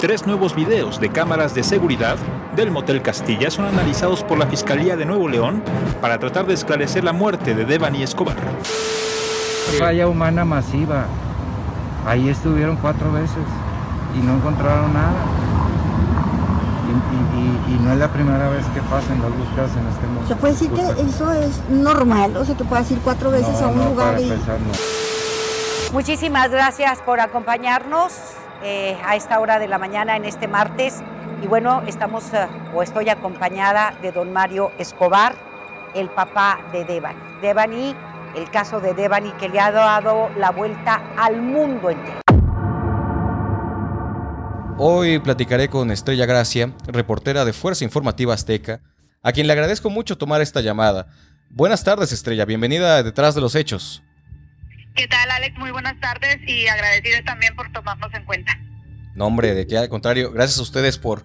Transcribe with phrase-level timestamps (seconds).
[0.00, 2.16] Tres nuevos videos de cámaras de seguridad
[2.54, 5.60] del Motel Castilla son analizados por la Fiscalía de Nuevo León
[6.00, 8.36] para tratar de esclarecer la muerte de Devani Escobar.
[9.76, 11.06] Falla humana masiva.
[12.06, 13.42] Ahí estuvieron cuatro veces
[14.16, 15.14] y no encontraron nada.
[17.68, 20.28] Y, no es la primera vez que pasan las búsquedas en este mundo.
[20.28, 22.36] ¿Se puede decir que eso es normal?
[22.36, 24.32] O sea, que puedas ir cuatro veces a un lugar y...
[25.92, 28.12] Muchísimas gracias por acompañarnos.
[28.64, 31.00] Eh, a esta hora de la mañana en este martes.
[31.42, 35.36] Y bueno, estamos eh, o estoy acompañada de don Mario Escobar,
[35.94, 37.20] el papá de Devani.
[37.40, 37.94] Devani,
[38.34, 42.20] el caso de Devani que le ha dado la vuelta al mundo entero.
[44.76, 48.80] Hoy platicaré con Estrella Gracia, reportera de Fuerza Informativa Azteca,
[49.22, 51.06] a quien le agradezco mucho tomar esta llamada.
[51.48, 52.44] Buenas tardes, Estrella.
[52.44, 54.02] Bienvenida Detrás de los Hechos.
[54.94, 55.56] ¿Qué tal, Alex?
[55.58, 58.58] Muy buenas tardes y agradecidos también por tomarnos en cuenta.
[59.14, 61.24] No, hombre, de que al contrario, gracias a ustedes por,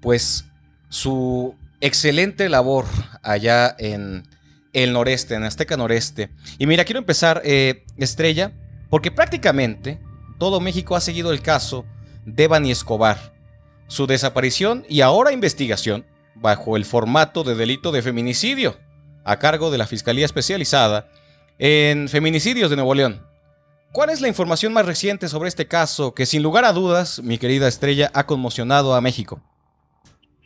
[0.00, 0.46] pues,
[0.88, 2.86] su excelente labor
[3.22, 4.28] allá en
[4.72, 6.30] el noreste, en Azteca Noreste.
[6.58, 8.52] Y mira, quiero empezar, eh, Estrella,
[8.90, 10.00] porque prácticamente
[10.38, 11.84] todo México ha seguido el caso
[12.24, 13.34] de Bani Escobar,
[13.88, 18.78] su desaparición y ahora investigación bajo el formato de delito de feminicidio,
[19.24, 21.08] a cargo de la Fiscalía Especializada
[21.64, 23.24] en feminicidios de Nuevo León.
[23.92, 27.38] ¿Cuál es la información más reciente sobre este caso que sin lugar a dudas, mi
[27.38, 29.40] querida Estrella, ha conmocionado a México?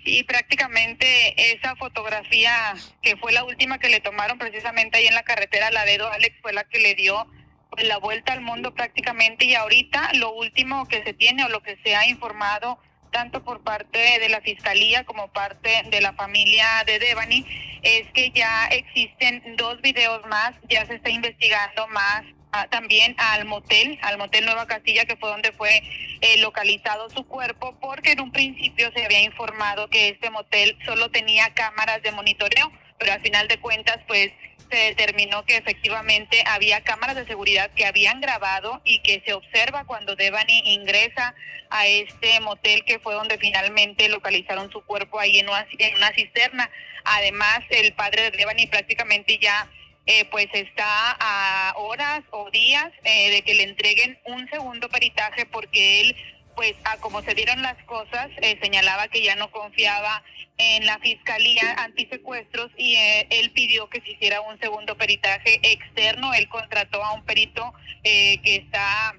[0.05, 5.22] Sí, prácticamente esa fotografía que fue la última que le tomaron precisamente ahí en la
[5.22, 7.27] carretera Laredo, Alex, fue la que le dio
[7.70, 11.62] pues, la vuelta al mundo prácticamente y ahorita lo último que se tiene o lo
[11.62, 12.78] que se ha informado
[13.17, 17.47] tanto por parte de la Fiscalía como parte de la familia de Devani,
[17.81, 23.47] es que ya existen dos videos más, ya se está investigando más ah, también al
[23.47, 25.83] motel, al motel Nueva Castilla, que fue donde fue
[26.20, 31.11] eh, localizado su cuerpo, porque en un principio se había informado que este motel solo
[31.11, 34.31] tenía cámaras de monitoreo, pero al final de cuentas, pues
[34.71, 39.84] se determinó que efectivamente había cámaras de seguridad que habían grabado y que se observa
[39.84, 41.34] cuando Devani ingresa
[41.71, 45.66] a este motel que fue donde finalmente localizaron su cuerpo ahí en una,
[46.15, 46.71] cisterna.
[47.04, 49.69] Además, el padre de Devani prácticamente ya
[50.06, 55.47] eh, pues está a horas o días eh, de que le entreguen un segundo peritaje
[55.47, 56.16] porque él
[56.56, 60.25] pues a como se dieron las cosas, eh, señalaba que ya no confiaba
[60.59, 66.33] en la Fiscalía Antisecuestros y eh, él pidió que se hiciera un segundo peritaje externo.
[66.33, 69.15] Él contrató a un perito eh, que está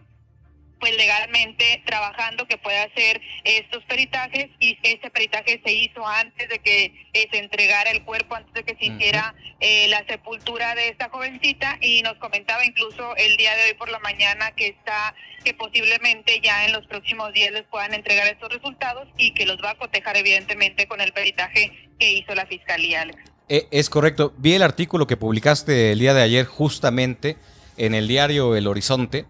[0.79, 6.59] pues legalmente trabajando que pueda hacer estos peritajes y este peritaje se hizo antes de
[6.59, 10.89] que eh, se entregara el cuerpo, antes de que se hiciera eh, la sepultura de
[10.89, 15.15] esta jovencita y nos comentaba incluso el día de hoy por la mañana que está
[15.43, 19.57] que posiblemente ya en los próximos días les puedan entregar estos resultados y que los
[19.63, 23.03] va a cotejar evidentemente con el peritaje que hizo la fiscalía.
[23.03, 23.17] Alex.
[23.49, 24.33] Eh, es correcto.
[24.37, 27.37] Vi el artículo que publicaste el día de ayer justamente
[27.77, 29.25] en el diario El Horizonte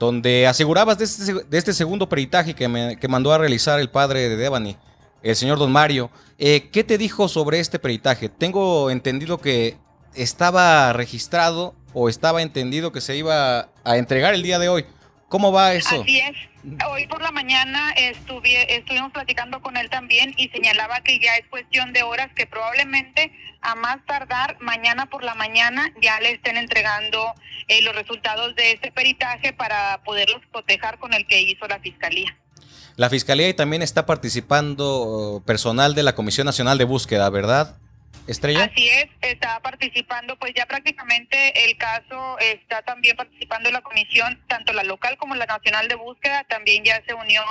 [0.00, 3.90] donde asegurabas de este, de este segundo peritaje que, me, que, mandó a realizar el
[3.90, 4.78] padre de Devani,
[5.22, 6.10] el señor Don Mario.
[6.38, 8.30] Eh, ¿Qué te dijo sobre este peritaje?
[8.30, 9.76] Tengo entendido que
[10.14, 14.86] estaba registrado o estaba entendido que se iba a entregar el día de hoy.
[15.30, 16.02] ¿Cómo va eso?
[16.02, 16.36] Así es.
[16.90, 21.46] Hoy por la mañana estuve, estuvimos platicando con él también y señalaba que ya es
[21.48, 23.30] cuestión de horas que probablemente
[23.60, 27.32] a más tardar mañana por la mañana ya le estén entregando
[27.68, 32.36] eh, los resultados de este peritaje para poderlos cotejar con el que hizo la fiscalía.
[32.96, 37.78] La fiscalía también está participando personal de la Comisión Nacional de Búsqueda, ¿verdad?
[38.26, 38.64] Estrella.
[38.64, 44.72] Así es, está participando, pues ya prácticamente el caso está también participando la comisión, tanto
[44.72, 47.42] la local como la nacional de búsqueda, también ya se unió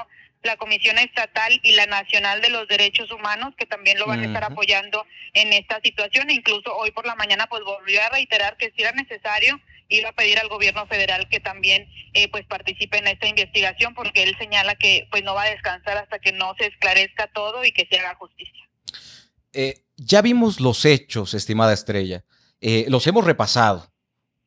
[0.44, 4.26] la Comisión Estatal y la Nacional de los Derechos Humanos, que también lo van a
[4.26, 6.30] estar apoyando en esta situación.
[6.30, 9.60] Incluso hoy por la mañana, pues volvió a reiterar que si era necesario,
[9.90, 14.24] iba a pedir al gobierno federal que también eh, pues participe en esta investigación, porque
[14.24, 17.72] él señala que pues no va a descansar hasta que no se esclarezca todo y
[17.72, 18.69] que se haga justicia.
[19.54, 22.24] Eh, ya vimos los hechos, estimada estrella.
[22.62, 23.92] Eh, los hemos repasado.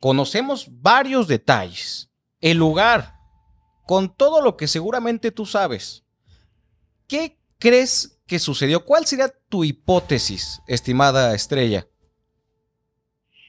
[0.00, 2.10] Conocemos varios detalles.
[2.40, 3.14] El lugar,
[3.86, 6.04] con todo lo que seguramente tú sabes.
[7.06, 8.84] ¿Qué crees que sucedió?
[8.84, 11.86] ¿Cuál sería tu hipótesis, estimada estrella?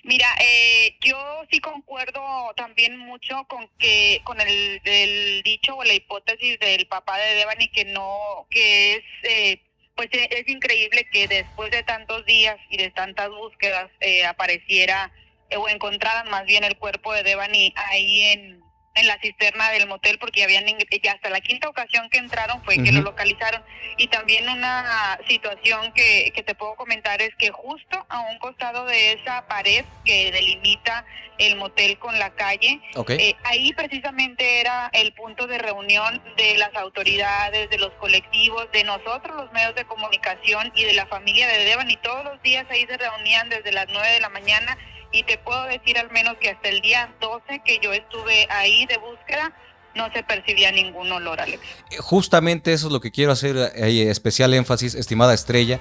[0.03, 1.17] Mira, eh, yo
[1.49, 2.21] sí concuerdo
[2.57, 7.85] también mucho con que con el, dicho o la hipótesis del papá de Devani que
[7.85, 9.63] no, que es eh,
[9.95, 15.11] pues e, es increíble que después de tantos días y de tantas búsquedas eh, apareciera
[15.49, 18.62] eh, o encontraran más bien el cuerpo de Devani ahí en,
[18.95, 20.65] en la cisterna del motel porque habían
[21.01, 23.63] ya hasta la quinta ocasión que entraron fue que lo localizaron.
[23.97, 28.85] Y también una situación que, que te puedo comentar es que justo a un costado
[28.85, 31.05] de esa pared que delimita
[31.37, 32.79] el motel con la calle
[33.09, 38.83] eh, ahí precisamente era el punto de reunión de las autoridades de los colectivos de
[38.83, 42.65] nosotros los medios de comunicación y de la familia de Devan y todos los días
[42.69, 44.77] ahí se reunían desde las 9 de la mañana
[45.13, 48.85] y te puedo decir al menos que hasta el día 12 que yo estuve ahí
[48.87, 49.53] de búsqueda,
[49.95, 51.61] no se percibía ningún olor, Alex.
[51.91, 55.79] Eh, justamente eso es lo que quiero hacer ahí, especial énfasis, estimada estrella.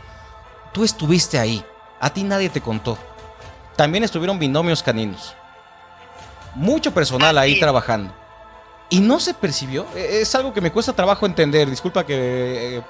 [0.74, 1.64] Tú estuviste ahí,
[1.98, 2.98] a ti nadie te contó.
[3.76, 5.34] También estuvieron binomios caninos.
[6.54, 8.14] Mucho personal ahí trabajando.
[8.90, 9.86] Y no se percibió.
[9.96, 11.70] E, es algo que me cuesta trabajo entender.
[11.70, 12.82] Disculpa que eh,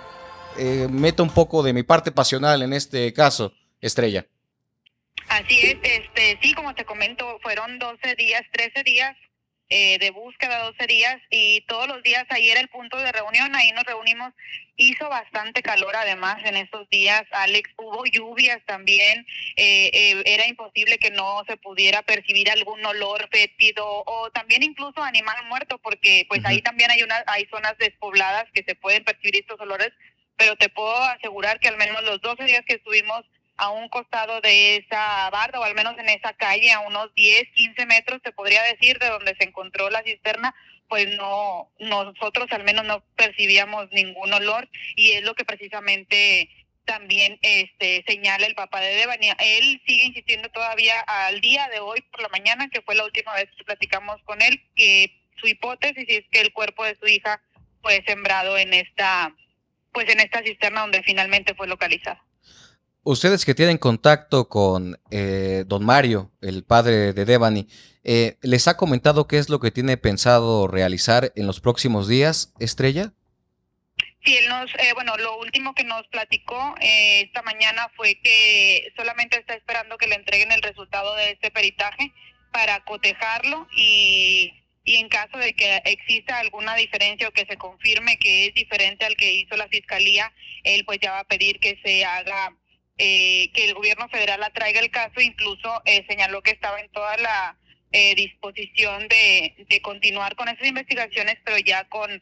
[0.58, 4.26] eh, meto un poco de mi parte pasional en este caso, Estrella.
[5.32, 9.16] Así es, este, sí, como te comento, fueron 12 días, 13 días
[9.70, 13.56] eh, de búsqueda, 12 días, y todos los días ahí era el punto de reunión,
[13.56, 14.34] ahí nos reunimos.
[14.76, 19.26] Hizo bastante calor además en estos días, Alex, hubo lluvias también,
[19.56, 25.02] eh, eh, era imposible que no se pudiera percibir algún olor fétido o también incluso
[25.02, 29.36] animal muerto, porque pues ahí también hay, una, hay zonas despobladas que se pueden percibir
[29.36, 29.92] estos olores,
[30.36, 33.24] pero te puedo asegurar que al menos los 12 días que estuvimos
[33.62, 37.44] a un costado de esa barda o al menos en esa calle a unos 10,
[37.54, 40.52] 15 metros, te podría decir, de donde se encontró la cisterna,
[40.88, 46.50] pues no, nosotros al menos no percibíamos ningún olor y es lo que precisamente
[46.84, 49.36] también este señala el papá de Devania.
[49.38, 53.32] Él sigue insistiendo todavía al día de hoy por la mañana, que fue la última
[53.34, 57.40] vez que platicamos con él, que su hipótesis es que el cuerpo de su hija
[57.80, 59.32] fue sembrado en esta
[59.92, 62.24] pues en esta cisterna donde finalmente fue localizada.
[63.04, 67.66] Ustedes que tienen contacto con eh, don Mario, el padre de Devani,
[68.04, 72.54] eh, ¿les ha comentado qué es lo que tiene pensado realizar en los próximos días,
[72.60, 73.12] Estrella?
[74.24, 79.36] Sí, él nos, eh, bueno, lo último que nos platicó esta mañana fue que solamente
[79.36, 82.12] está esperando que le entreguen el resultado de este peritaje
[82.52, 84.52] para cotejarlo y,
[84.84, 89.04] y en caso de que exista alguna diferencia o que se confirme que es diferente
[89.04, 90.32] al que hizo la fiscalía,
[90.62, 92.56] él pues ya va a pedir que se haga
[92.98, 97.16] eh, que el gobierno federal traiga el caso, incluso eh, señaló que estaba en toda
[97.16, 97.58] la
[97.90, 102.20] eh, disposición de, continuar con esas investigaciones, pero ya con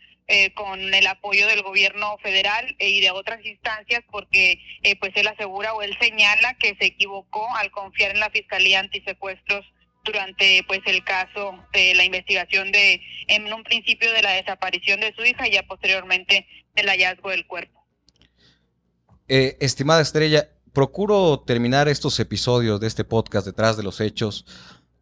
[0.55, 4.61] con el apoyo del gobierno federal y de otras instancias, porque
[5.01, 9.67] pues él asegura o él señala que se equivocó al confiar en la Fiscalía Antisecuestros
[10.05, 15.13] durante pues el caso de la investigación de en un principio de la desaparición de
[15.15, 17.85] su hija y ya posteriormente del hallazgo del cuerpo.
[19.29, 24.47] estimada Estrella, procuro terminar estos episodios de este podcast detrás de los hechos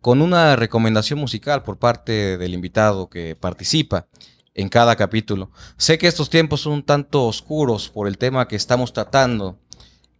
[0.00, 4.06] con una recomendación musical por parte del invitado que participa
[4.54, 5.50] en cada capítulo.
[5.76, 9.58] Sé que estos tiempos son un tanto oscuros por el tema que estamos tratando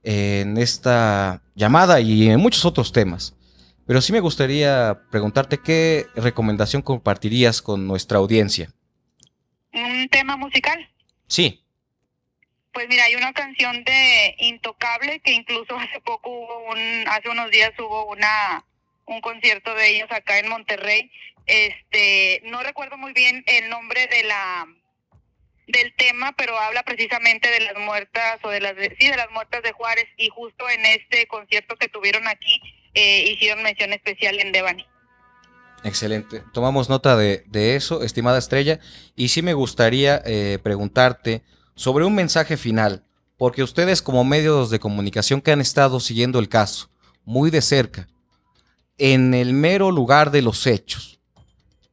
[0.02, 3.34] en esta llamada y en muchos otros temas.
[3.86, 8.72] Pero sí me gustaría preguntarte qué recomendación compartirías con nuestra audiencia.
[9.72, 10.78] ¿Un tema musical?
[11.26, 11.64] Sí.
[12.78, 17.50] Pues mira, hay una canción de Intocable que incluso hace poco hubo un, hace unos
[17.50, 18.64] días hubo una
[19.04, 21.10] un concierto de ellos acá en Monterrey.
[21.46, 24.68] Este, no recuerdo muy bien el nombre de la
[25.66, 29.64] del tema, pero habla precisamente de las muertas o de las sí de las muertas
[29.64, 32.60] de Juárez y justo en este concierto que tuvieron aquí
[32.94, 34.86] eh, hicieron mención especial en Devani.
[35.82, 36.44] Excelente.
[36.52, 38.78] Tomamos nota de, de, eso, estimada estrella,
[39.16, 41.42] y sí me gustaría eh, preguntarte
[41.78, 43.04] sobre un mensaje final,
[43.36, 46.90] porque ustedes como medios de comunicación que han estado siguiendo el caso
[47.24, 48.08] muy de cerca,
[48.98, 51.20] en el mero lugar de los hechos,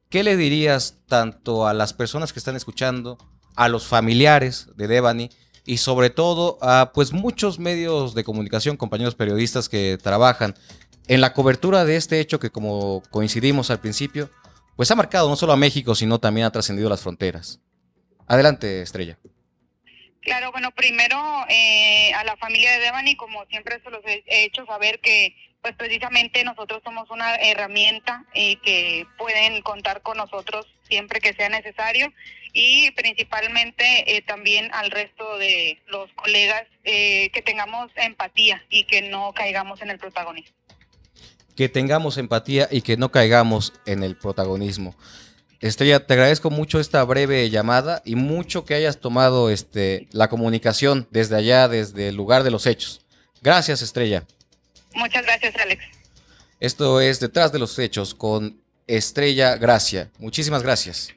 [0.08, 3.16] ¿qué le dirías tanto a las personas que están escuchando,
[3.54, 5.30] a los familiares de Devani
[5.64, 10.56] y sobre todo a pues muchos medios de comunicación, compañeros periodistas que trabajan
[11.06, 14.30] en la cobertura de este hecho que como coincidimos al principio,
[14.74, 17.60] pues ha marcado no solo a México, sino también ha trascendido las fronteras.
[18.26, 19.16] Adelante, Estrella.
[20.26, 21.16] Claro, bueno, primero
[21.48, 25.76] eh, a la familia de Devani, como siempre se los he hecho saber que pues
[25.76, 32.12] precisamente nosotros somos una herramienta y que pueden contar con nosotros siempre que sea necesario
[32.52, 39.02] y principalmente eh, también al resto de los colegas eh, que tengamos empatía y que
[39.02, 40.56] no caigamos en el protagonismo.
[41.56, 44.96] Que tengamos empatía y que no caigamos en el protagonismo.
[45.60, 51.08] Estrella, te agradezco mucho esta breve llamada y mucho que hayas tomado este, la comunicación
[51.10, 53.00] desde allá, desde el lugar de los hechos.
[53.42, 54.24] Gracias, Estrella.
[54.94, 55.84] Muchas gracias, Alex.
[56.60, 60.10] Esto es Detrás de los Hechos con Estrella Gracia.
[60.18, 61.15] Muchísimas gracias.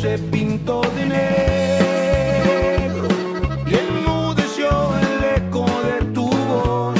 [0.00, 3.06] Se pintó de negro
[3.66, 6.98] y enmudeció el eco de tu voz.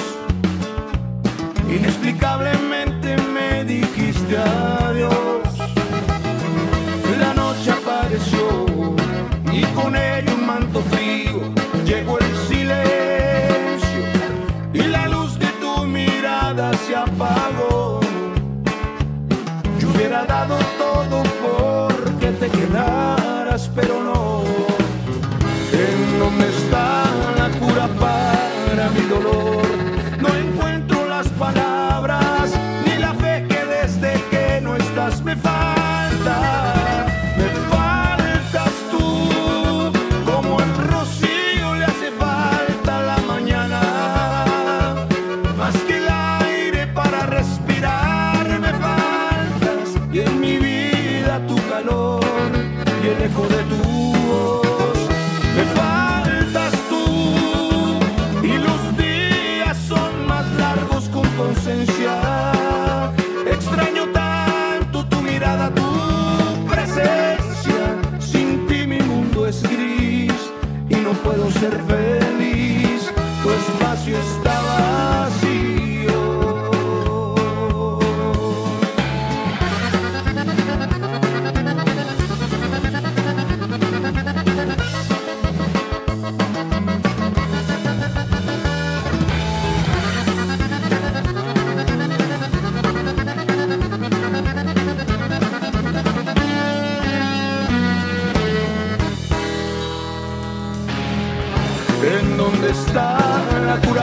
[1.67, 5.49] Inexplicablemente me dijiste adiós.
[7.19, 8.67] La noche apareció
[9.51, 11.55] y con ella un manto frío.
[11.87, 14.03] Llegó el silencio
[14.75, 18.01] y la luz de tu mirada se apagó.
[19.79, 21.23] Yo hubiera dado todo
[22.33, 24.30] te quedaras, pero no.
[71.13, 73.13] No puedo ser feliz.
[73.43, 74.50] Tu espacio está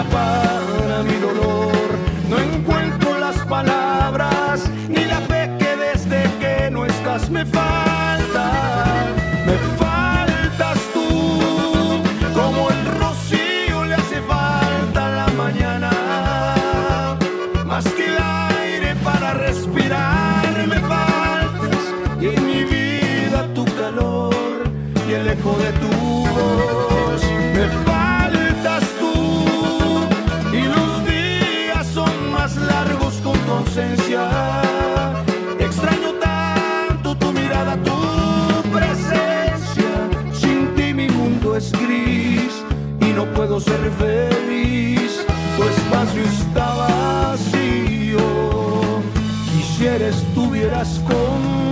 [0.04, 1.90] para mi dolor?
[2.30, 8.46] No encuentro las palabras ni la fe que desde que no estás me falta.
[9.46, 12.02] Me faltas tú,
[12.34, 15.92] como el rocío le hace falta la mañana.
[17.66, 21.84] Más que el aire para respirar me faltas
[22.22, 24.36] y en mi vida tu calor
[25.08, 25.97] y el eco de tu
[41.58, 42.64] es gris
[43.02, 45.26] y no puedo ser feliz.
[45.58, 48.20] Tu espacio está vacío.
[49.52, 51.67] Quisiera estuvieras conmigo.